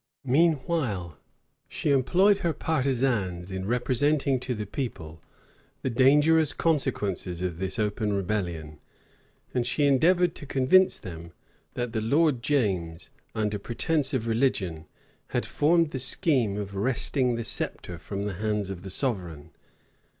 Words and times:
Meanwhile, 0.25 1.19
she 1.67 1.91
employed 1.91 2.39
her 2.39 2.53
partisans 2.53 3.51
in 3.51 3.67
representing 3.67 4.39
to 4.39 4.55
the 4.55 4.65
people 4.65 5.21
the 5.83 5.91
dangerous 5.91 6.53
consequences 6.53 7.43
of 7.43 7.59
this 7.59 7.77
open 7.77 8.11
rebellion; 8.11 8.79
and 9.53 9.63
she 9.67 9.85
endeavored 9.85 10.33
to 10.33 10.47
convince 10.47 10.97
them, 10.97 11.33
that 11.75 11.93
the 11.93 12.01
Lord 12.01 12.41
James, 12.41 13.11
under 13.35 13.59
pretence 13.59 14.11
of 14.11 14.25
religion, 14.25 14.87
had 15.27 15.45
formed 15.45 15.91
the 15.91 15.99
scheme 15.99 16.57
of 16.57 16.73
wresting 16.73 17.35
the 17.35 17.43
sceptre 17.43 17.99
from 17.99 18.23
the 18.23 18.33
hands 18.33 18.71
of 18.71 18.81
the 18.81 18.89
sovereign. 18.89 19.51